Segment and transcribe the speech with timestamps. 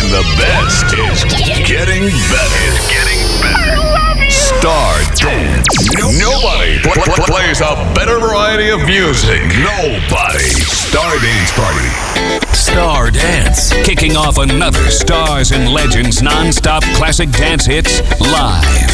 [0.00, 1.24] when the best is
[1.68, 2.62] getting better.
[2.68, 4.30] Is getting better.
[4.30, 5.66] Star Dance.
[6.18, 9.42] Nobody pl- pl- plays a better variety of music.
[9.58, 10.48] Nobody.
[10.64, 12.56] Star Dance Party.
[12.56, 18.90] Star Dance, kicking off another Stars and Legends non-stop classic dance hits live.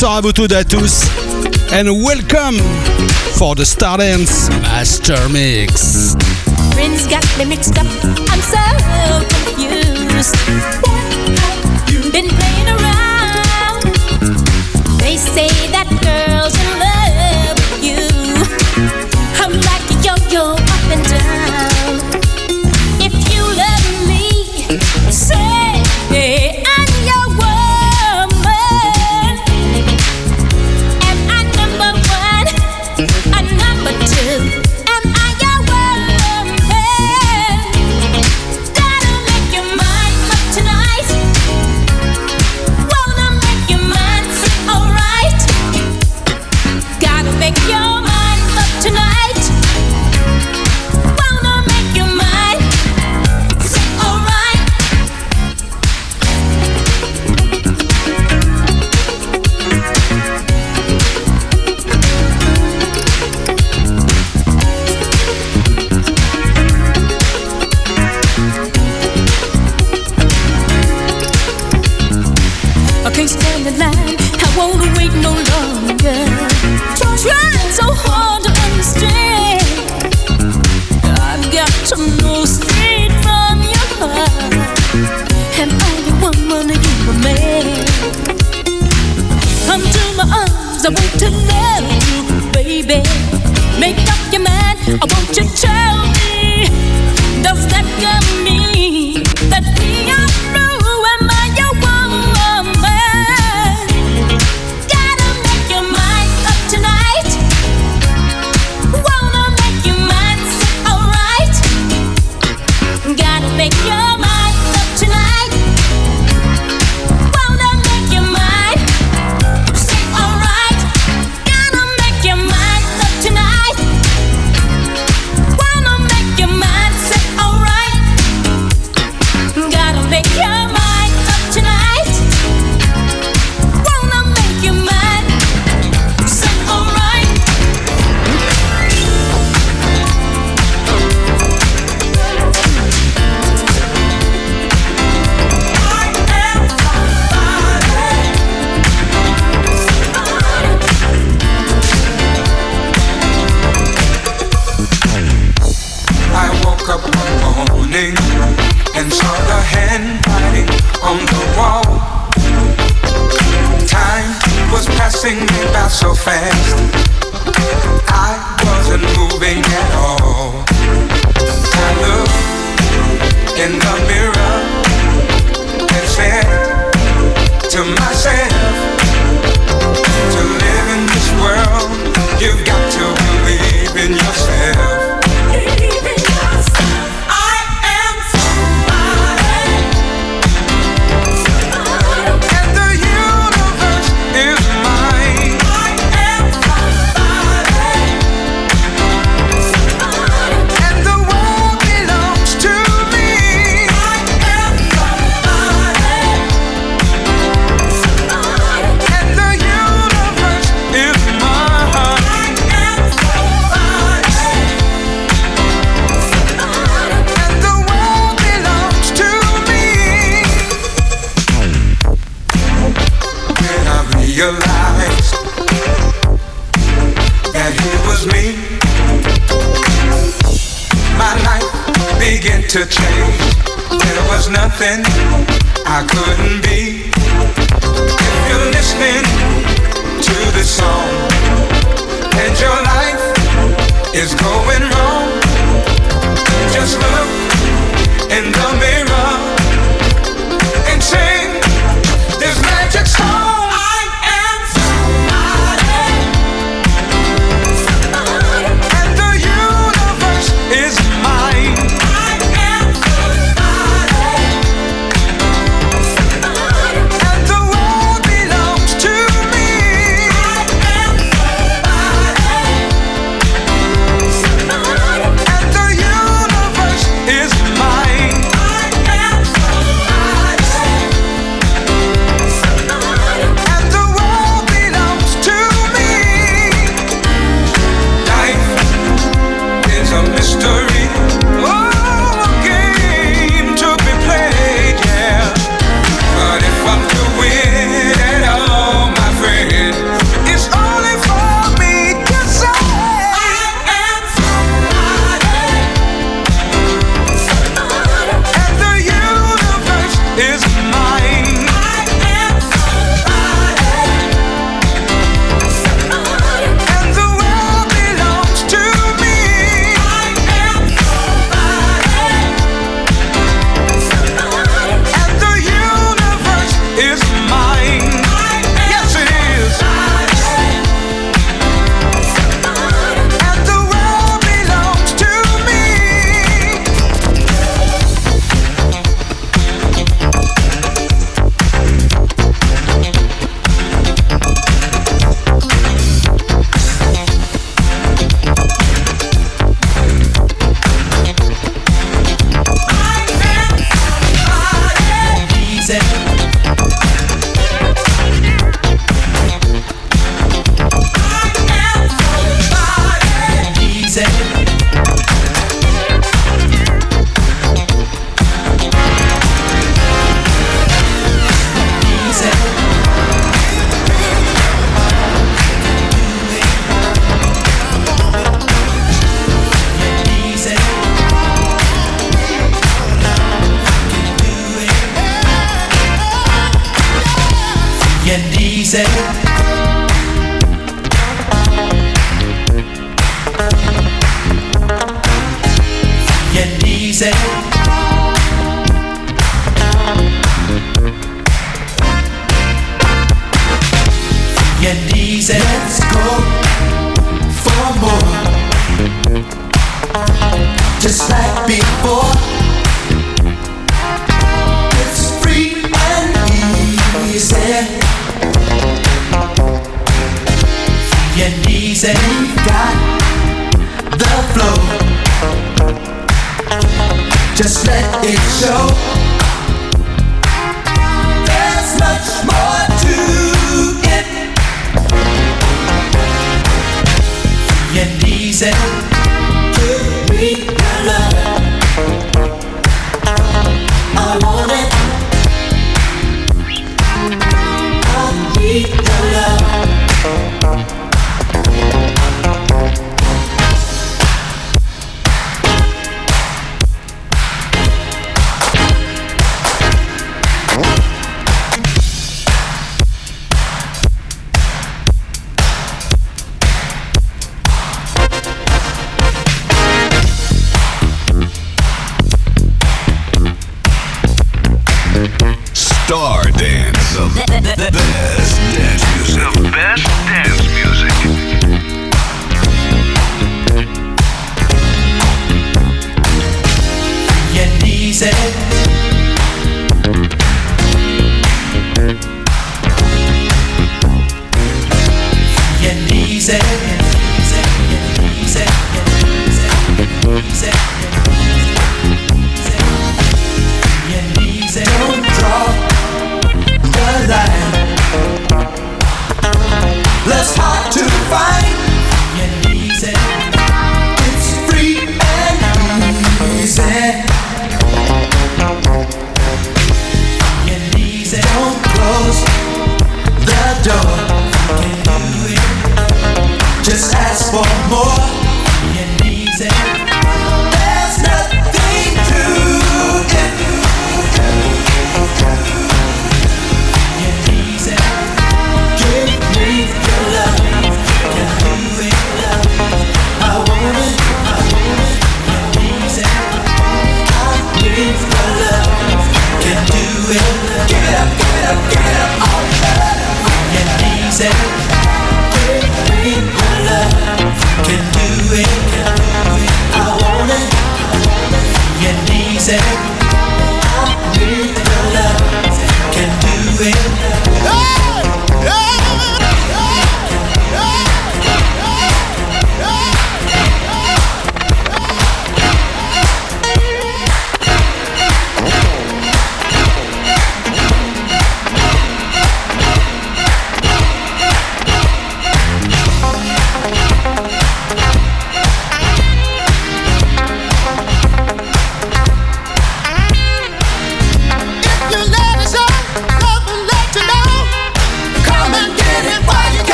[0.00, 1.02] So à vous tous et à tous.
[1.74, 2.56] And welcome
[3.34, 6.16] for the Stardance Master Mix.
[6.72, 7.86] Friends got me mixed up.
[8.30, 8.56] I'm so
[9.28, 10.34] confused.
[12.14, 13.82] Been playing around?
[15.00, 15.69] They say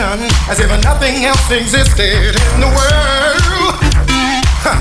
[0.00, 3.76] situation as if nothing else existed in the world.
[4.64, 4.80] Huh.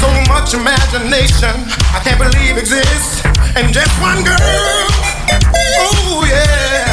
[0.00, 1.54] So much imagination
[1.96, 3.24] I can't believe exists
[3.56, 4.36] in just one girl.
[5.56, 6.92] Oh yeah.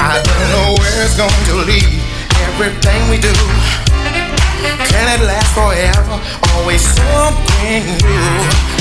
[0.00, 1.98] I don't know where it's going to lead.
[2.54, 3.34] Everything we do.
[4.86, 6.16] Can it last forever?
[6.54, 8.30] Always something new.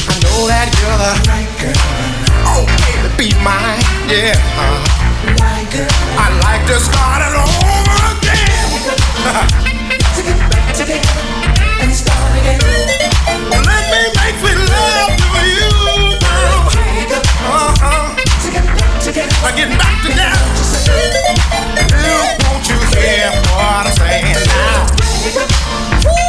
[0.05, 2.29] I know that you're the right girl.
[2.45, 4.35] Oh, baby, be mine, yeah.
[4.37, 4.98] Uh-huh.
[5.41, 8.67] I'd like to start it over again.
[13.65, 14.35] Let me make
[14.69, 15.71] love to you.
[17.47, 18.15] Uh-huh.
[19.41, 20.43] Now get back together.
[22.03, 24.37] You, won't you hear what I'm saying
[26.13, 26.28] now?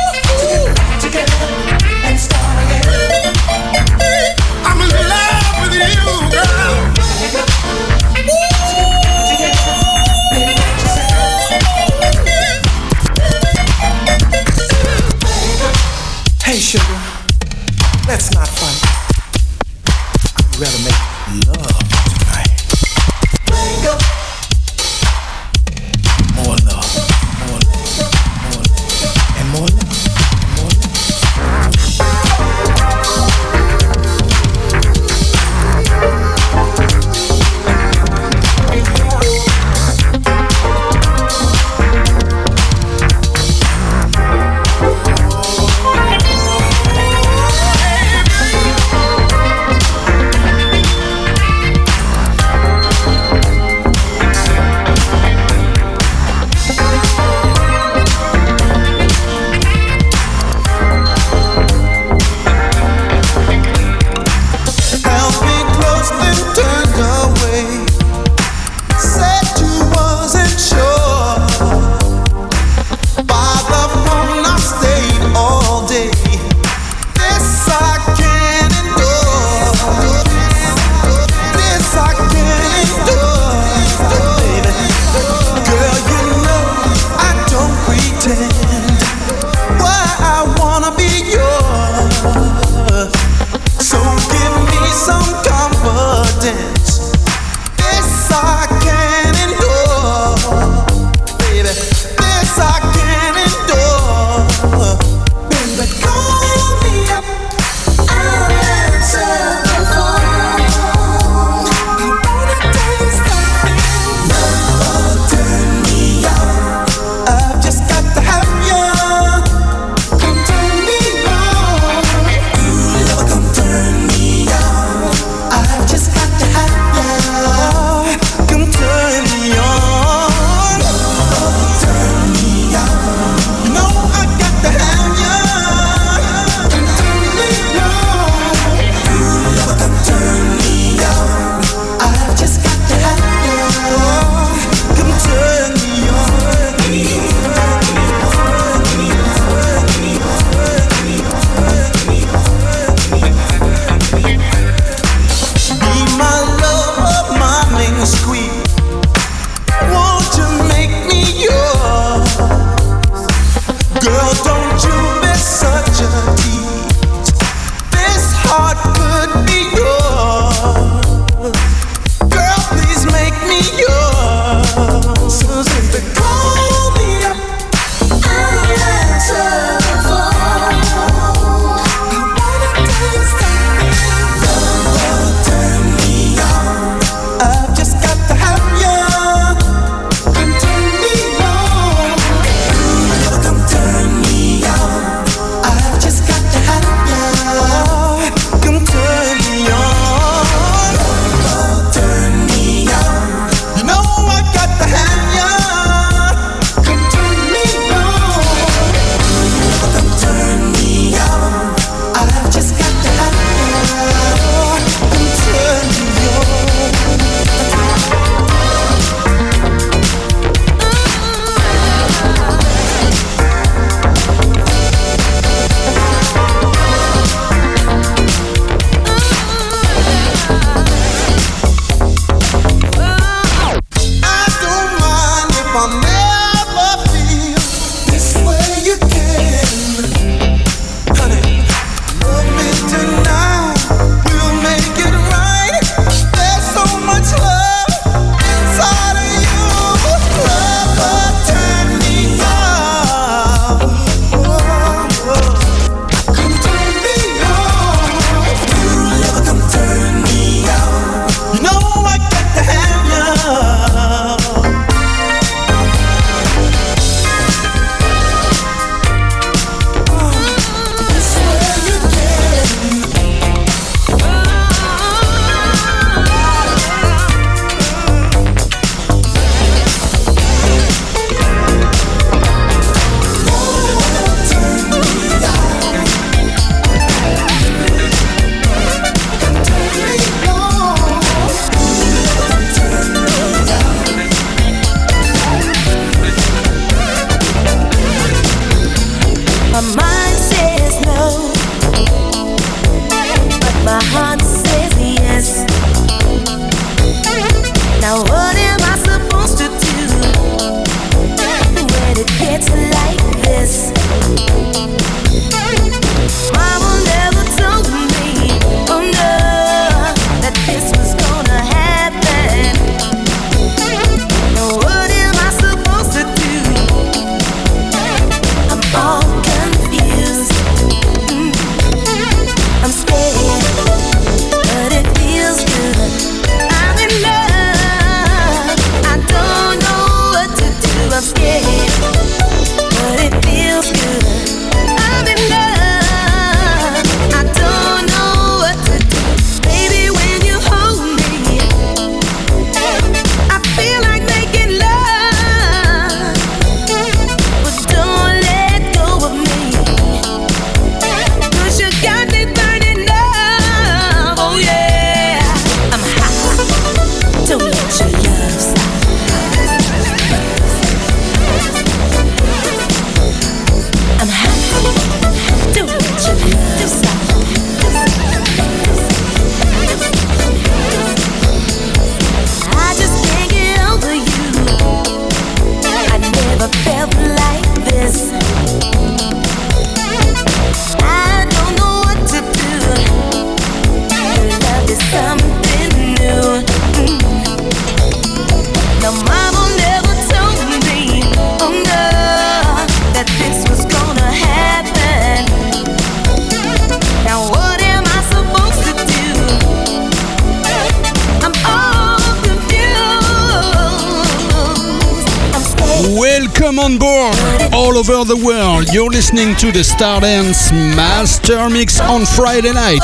[418.37, 418.87] The world.
[418.93, 423.03] You're listening to the Stardance Master Mix on Friday night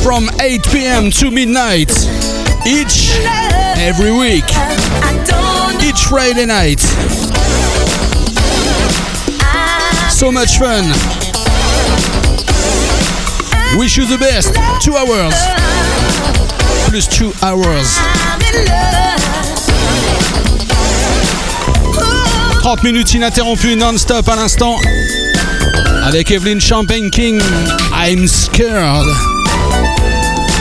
[0.00, 1.10] from 8 p.m.
[1.10, 1.90] to midnight
[2.64, 3.18] each
[3.82, 4.44] every week.
[5.82, 6.78] Each Friday night.
[10.08, 10.84] So much fun.
[13.76, 14.54] Wish you the best.
[14.80, 15.34] Two hours.
[16.86, 19.31] Plus two hours.
[22.62, 24.76] 30 minutes ininterrompues non-stop à l'instant.
[26.04, 27.40] Avec Evelyn Champagne King,
[27.92, 29.08] I'm scared.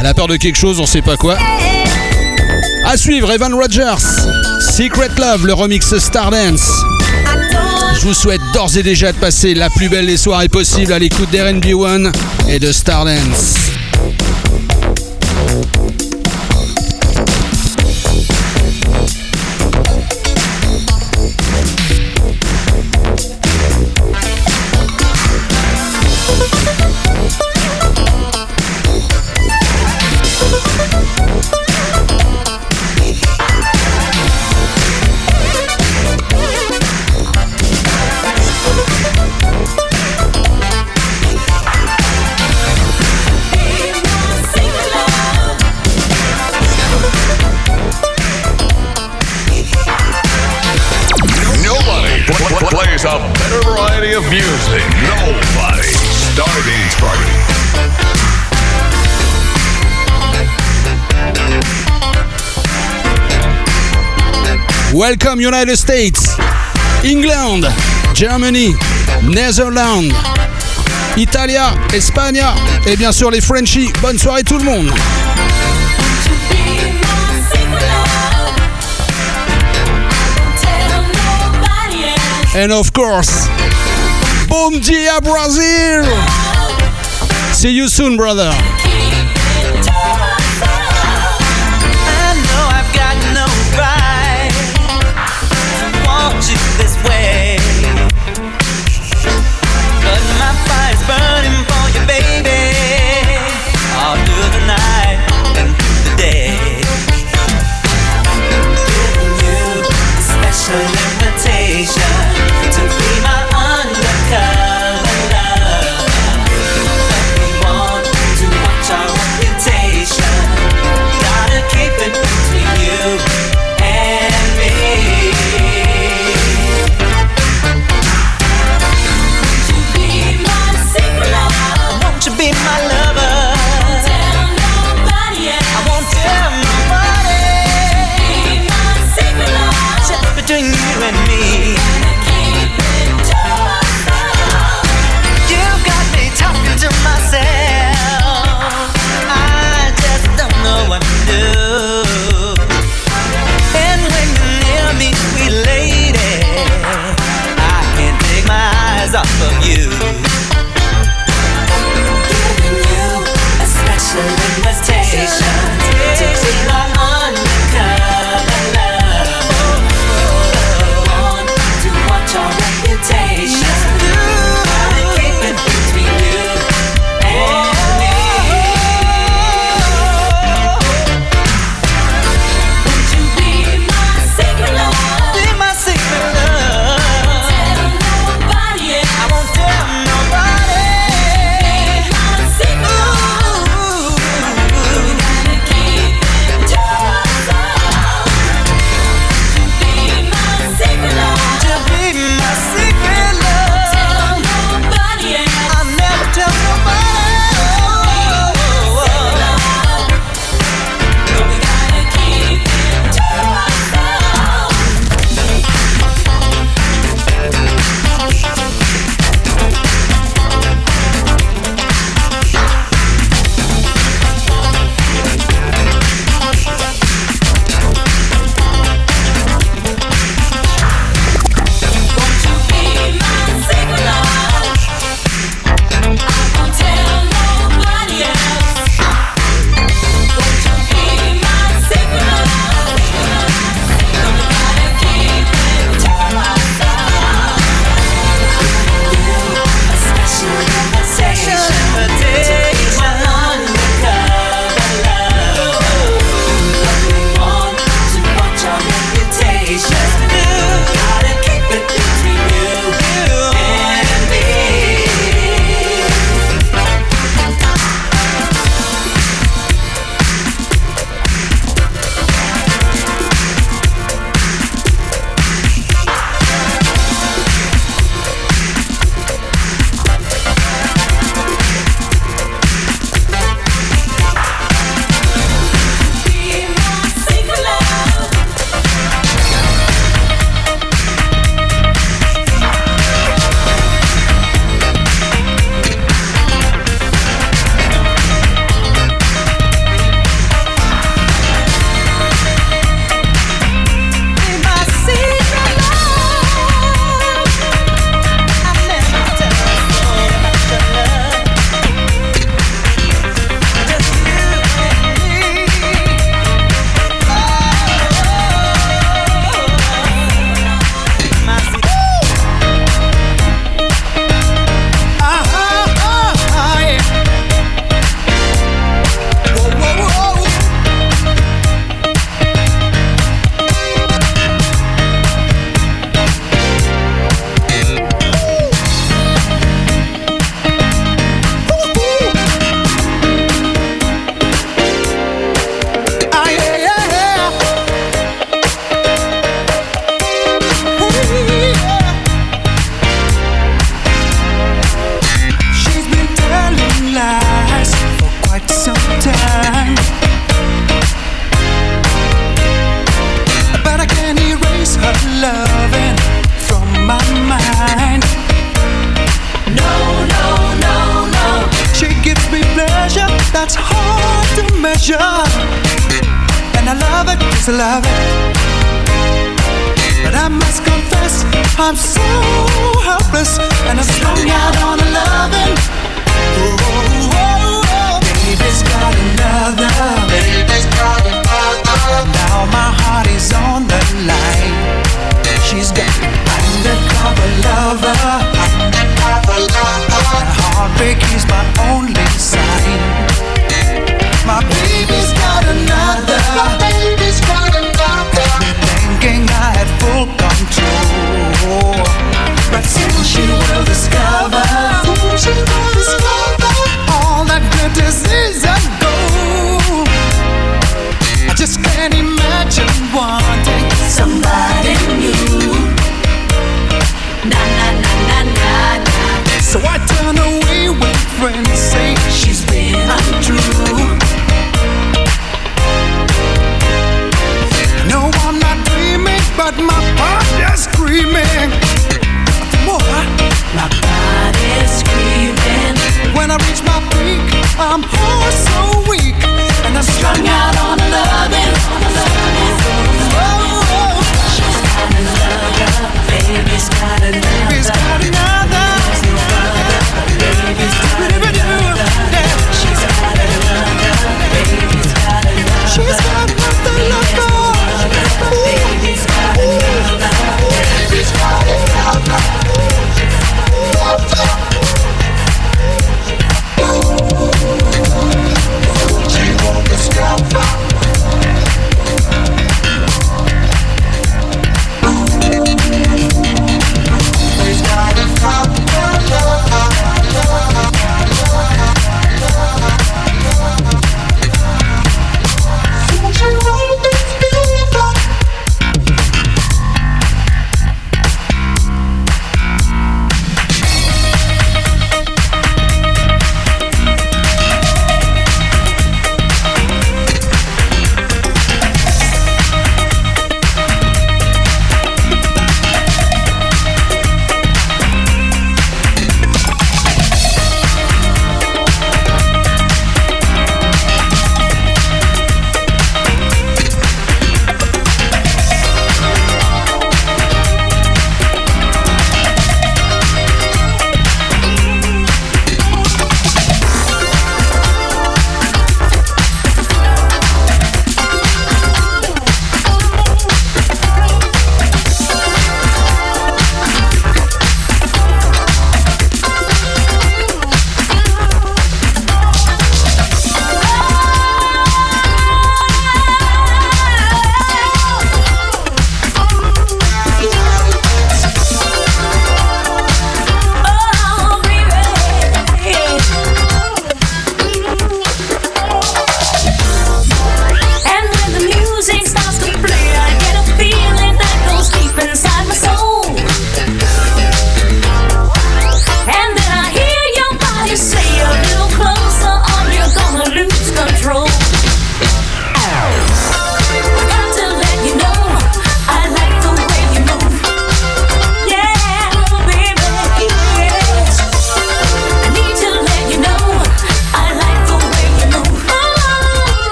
[0.00, 1.38] Elle a peur de quelque chose, on sait pas quoi.
[2.84, 4.04] À suivre, Evan Rogers,
[4.72, 6.68] Secret Love, le remix Stardance.
[7.94, 10.98] Je vous souhaite d'ores et déjà de passer la plus belle des soirées possibles à
[10.98, 12.10] l'écoute d'RNB One
[12.48, 13.53] et de Stardance.
[54.14, 54.84] Of.
[55.02, 55.90] Nobody.
[56.30, 57.34] Stardance Party.
[64.96, 66.36] Welcome United States,
[67.02, 67.66] England,
[68.14, 68.74] Germany,
[69.24, 70.14] Netherlands,
[71.16, 72.40] Italia, Espagne
[72.86, 73.90] et bien sûr les Frenchies.
[74.00, 74.92] Bonne soirée tout le monde.
[82.56, 83.48] And of course,
[84.48, 86.04] Bom dia Brazil.
[87.52, 88.50] See you soon, brother.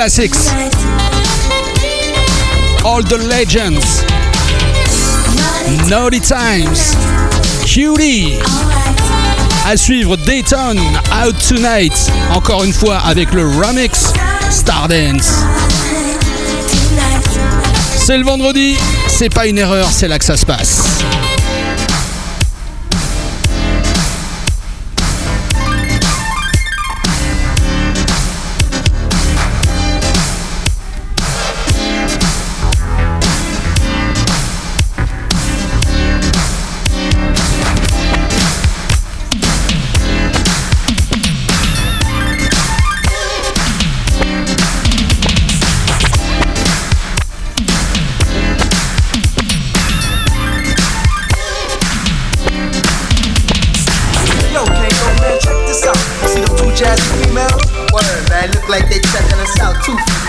[0.00, 0.50] classics.
[2.86, 4.02] All the legends.
[5.90, 6.96] Naughty Times.
[7.66, 8.38] Cutie.
[9.68, 10.78] À suivre Dayton
[11.22, 11.92] Out Tonight.
[12.32, 14.14] Encore une fois avec le remix
[14.48, 15.44] Stardance.
[17.98, 18.78] C'est le vendredi.
[19.06, 20.89] C'est pas une erreur, c'est là que ça se passe.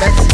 [0.01, 0.30] That's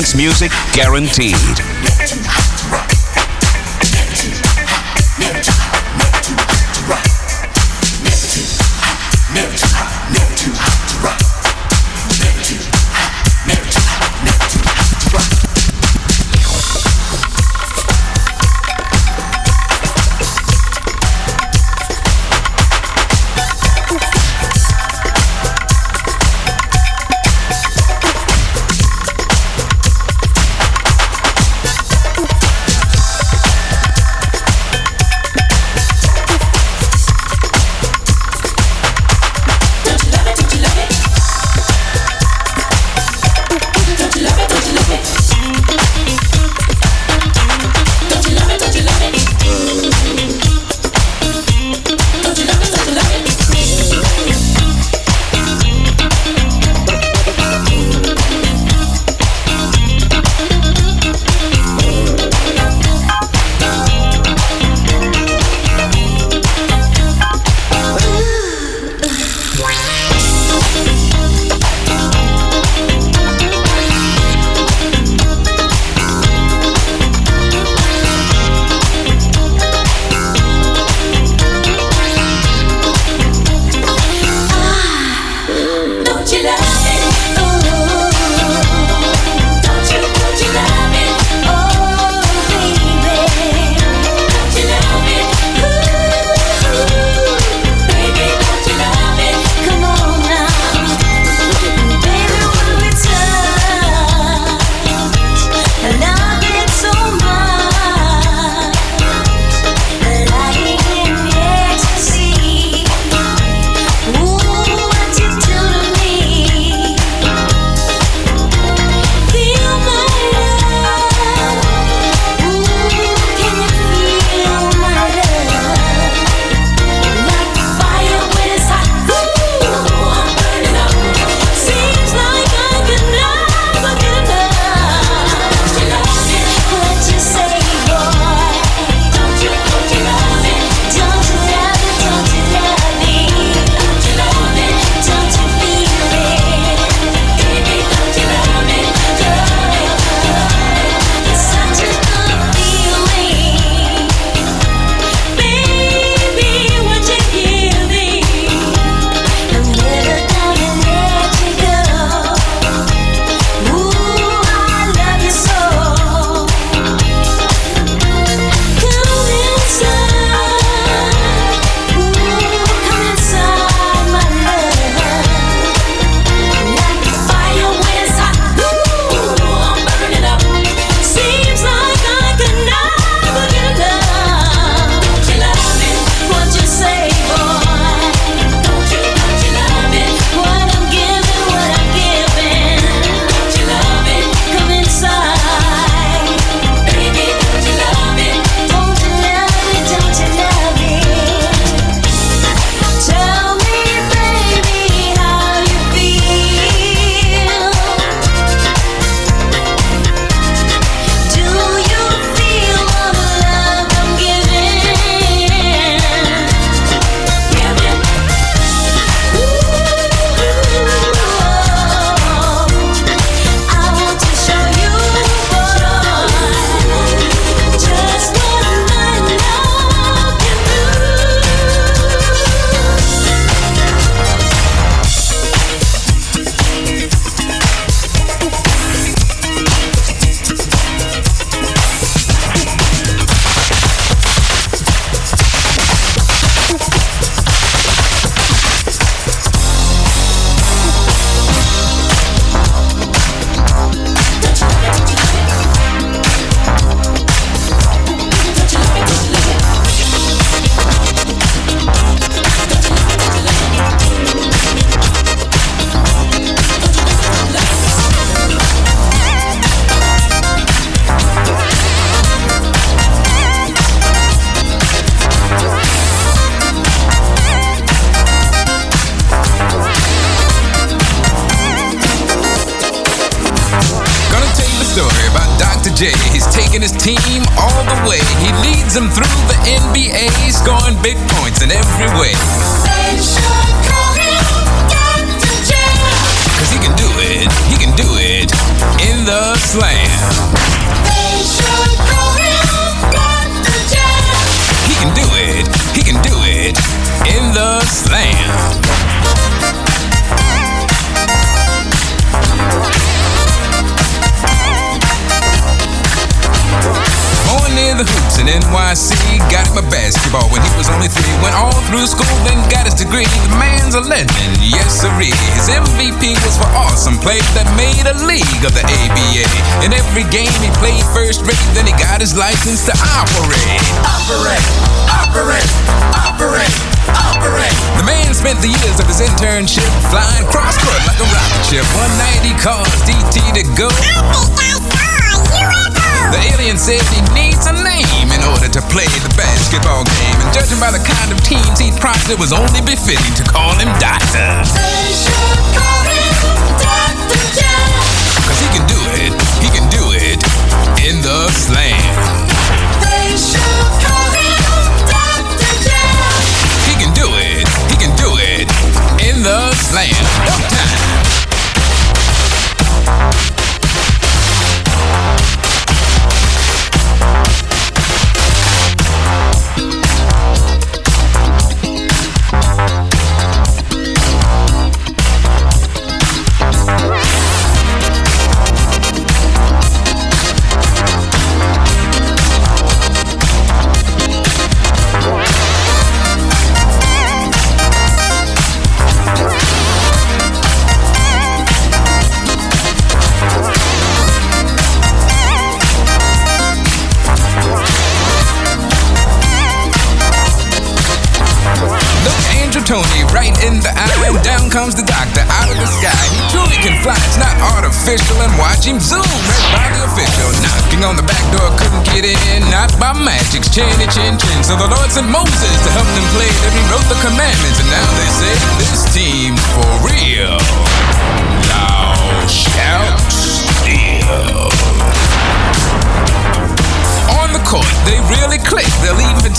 [0.00, 1.89] dance music guaranteed.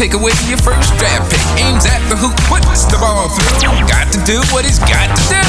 [0.02, 1.64] Take away your first draft pick.
[1.64, 3.88] Aims at the hoop, puts the ball through.
[3.88, 5.41] Got to do what he's got to do.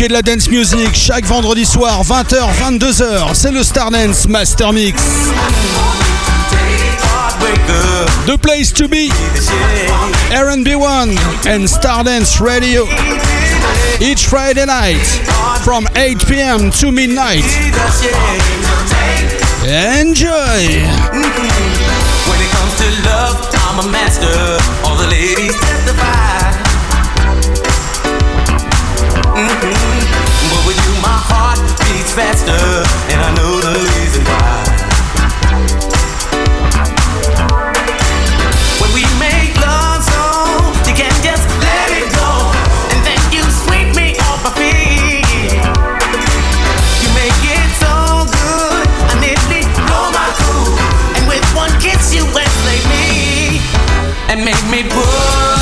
[0.00, 3.34] et de la dance music chaque vendredi soir 20h 22h.
[3.34, 5.02] C'est le Star Dance Master Mix.
[8.26, 9.10] The place to be.
[10.32, 11.16] R&B1
[11.46, 12.86] and Stardance Radio.
[14.00, 15.04] Each Friday night
[15.62, 16.70] from 8 p.m.
[16.70, 17.44] to midnight.
[19.64, 20.82] Enjoy.
[22.26, 24.58] When it comes to love, I'm a master.
[24.84, 25.73] All the ladies
[32.14, 32.52] faster,
[33.10, 34.62] and I know the reason why.
[38.78, 40.22] When we make love so
[40.86, 42.30] you can just let it go,
[42.94, 45.26] and then you sweep me off my feet.
[47.02, 50.70] You make it so good, I nearly blow my cool,
[51.18, 53.58] and with one kiss you enslave me
[54.30, 55.53] and make me push.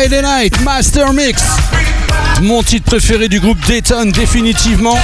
[0.00, 1.42] Friday Night Master Mix.
[2.40, 4.98] Mon titre préféré du groupe Dayton, définitivement.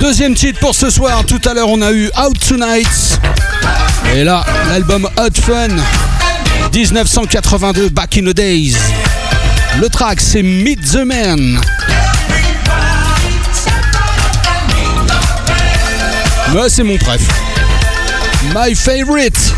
[0.00, 1.24] Deuxième titre pour ce soir.
[1.26, 3.18] Tout à l'heure, on a eu Out Tonight.
[4.14, 5.70] Et là, l'album Hot Fun
[6.72, 8.76] 1982, Back in the Days.
[9.80, 11.60] Le track, c'est Meet the Man.
[16.54, 17.22] Mais c'est mon préf.
[18.54, 19.52] My favorite.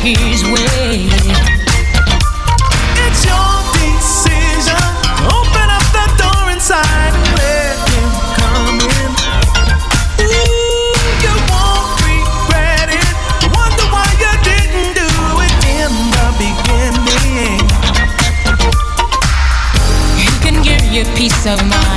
[0.00, 1.08] his way.
[3.04, 4.80] It's your decision.
[5.28, 9.10] Open up the door inside and let him come in.
[10.24, 13.14] Ooh, you won't regret it.
[13.52, 15.10] Wonder why you didn't do
[15.44, 17.60] it in the beginning.
[20.16, 21.89] You can give your peace of mind.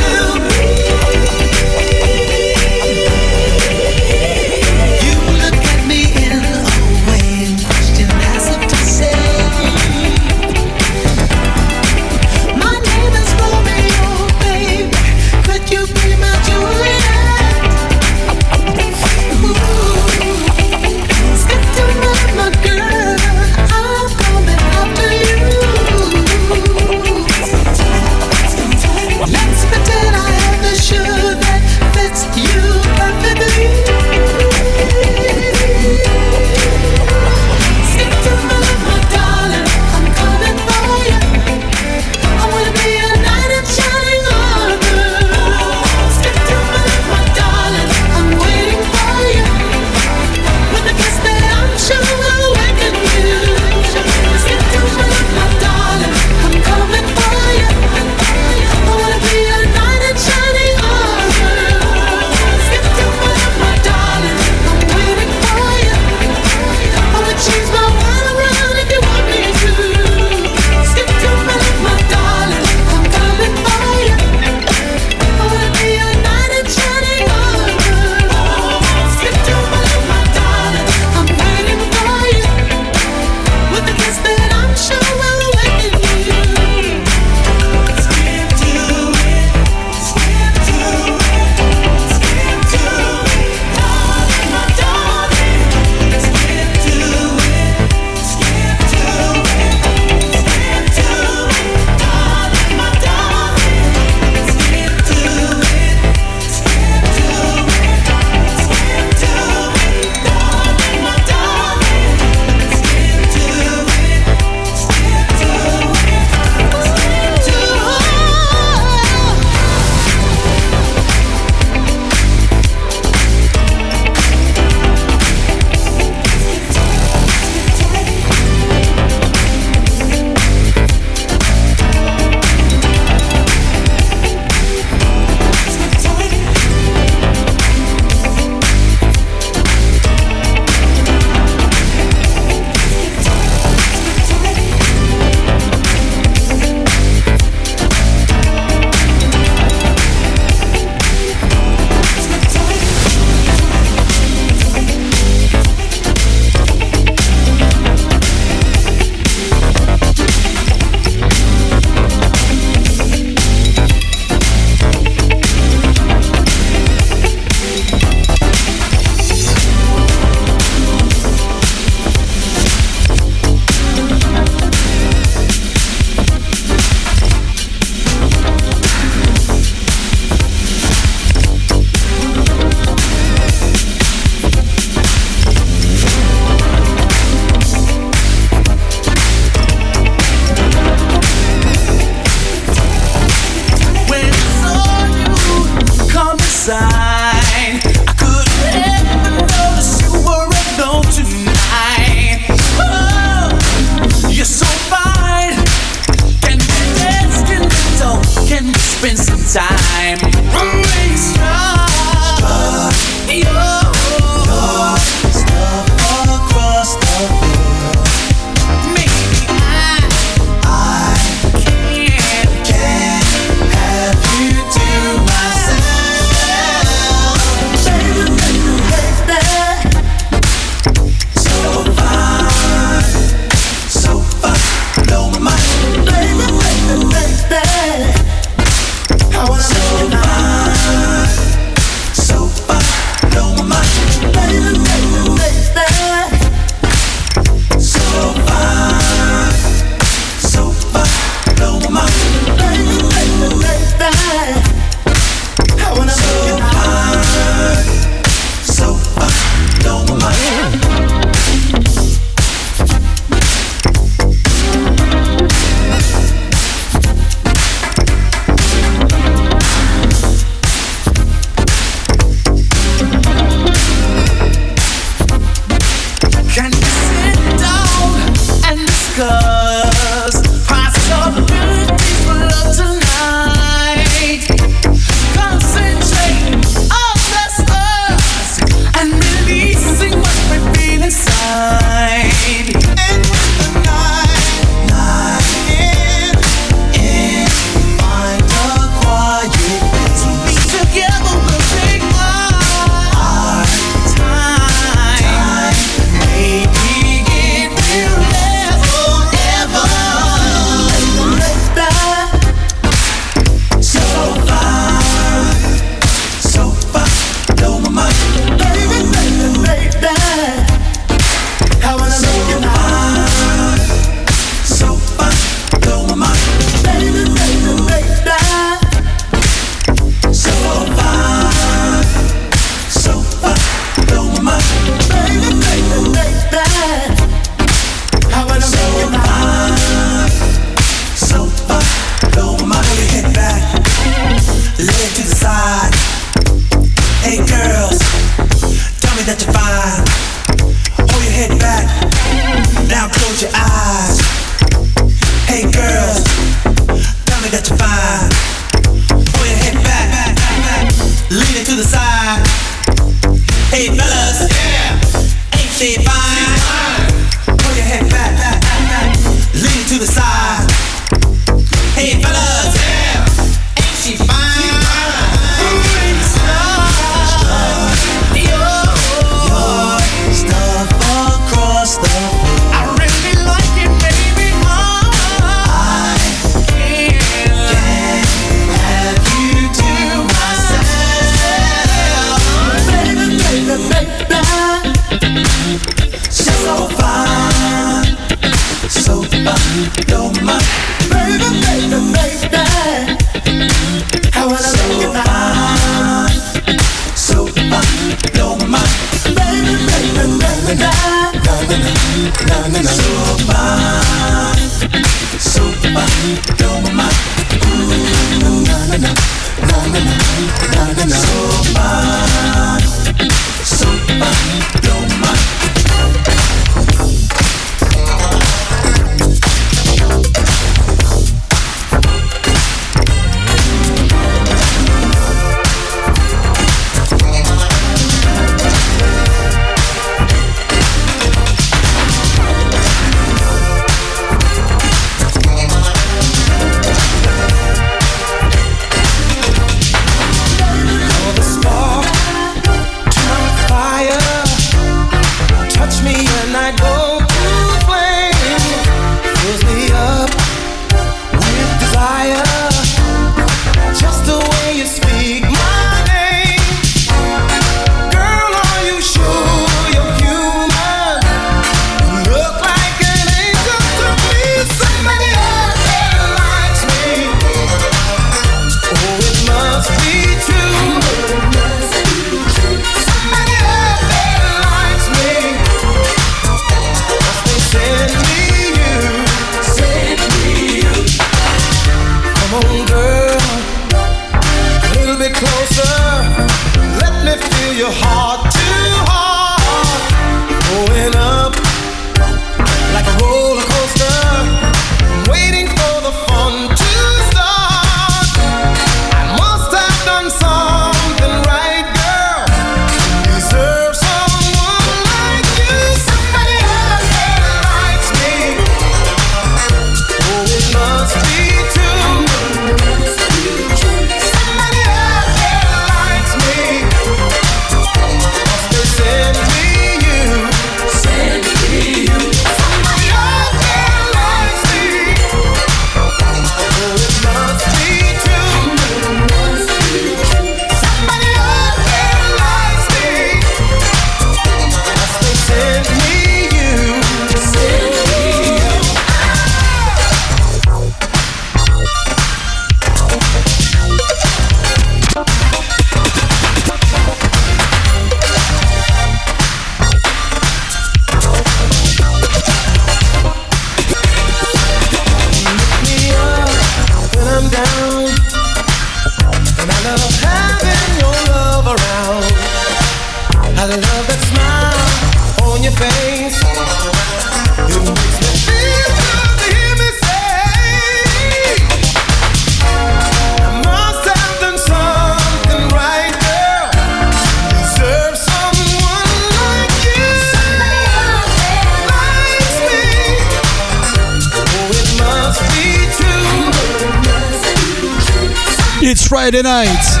[599.30, 600.00] Friday Night.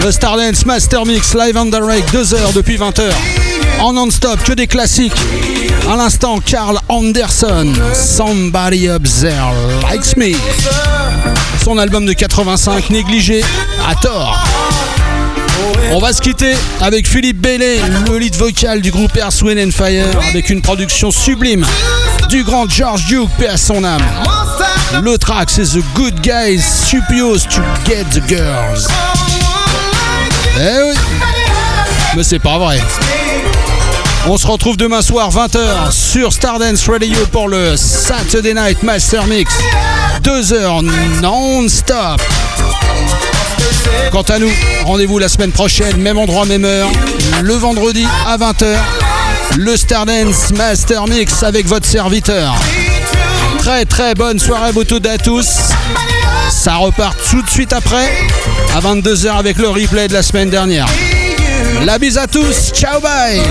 [0.00, 3.12] Le Master Mix live and direct, 2 heures depuis 20h.
[3.78, 5.16] En non-stop, que des classiques.
[5.88, 9.52] À l'instant, Carl Anderson, Somebody Up There
[9.88, 10.36] Likes Me.
[11.62, 13.44] Son album de 85, négligé
[13.88, 14.36] à tort.
[15.92, 17.78] On va se quitter avec Philippe Bailey,
[18.08, 21.64] le lead vocal du groupe Air, Swing and Fire, avec une production sublime
[22.30, 24.02] du grand George Duke, paix à son âme.
[24.94, 28.86] Le track c'est The Good Guys Supposed to Get the Girls.
[30.58, 30.94] Eh oui.
[32.16, 32.80] Mais c'est pas vrai.
[34.28, 39.52] On se retrouve demain soir 20h sur Stardance Radio pour le Saturday Night Master Mix.
[40.22, 40.82] 2 heures
[41.22, 42.22] non-stop.
[44.10, 44.50] Quant à nous,
[44.84, 46.88] rendez-vous la semaine prochaine, même endroit, même heure,
[47.42, 48.76] le vendredi à 20h,
[49.58, 52.54] le Stardance Master Mix avec votre serviteur
[53.66, 55.58] très très bonne soirée Motoda à tous.
[56.50, 58.08] Ça repart tout de suite après,
[58.76, 60.86] à 22h avec le replay de la semaine dernière.
[61.84, 63.42] La bise à tous, ciao bye